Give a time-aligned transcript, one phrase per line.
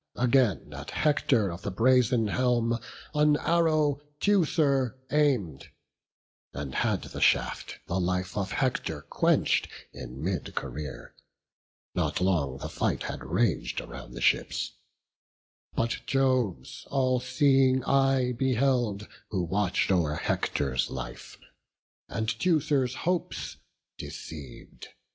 [0.15, 2.79] Again at Hector of the brazen helm
[3.13, 5.69] An arrow Teucer aim'd;
[6.53, 11.13] and had the shaft The life of Hector quench'd in mid career,
[11.93, 14.71] Not long the fight had rag'd around the ships:
[15.75, 21.37] But Jove's all seeing eye beheld, who watch'd O'er Hector's life,
[22.09, 23.57] and Teucer's hopes
[23.99, 24.87] deceiv'd.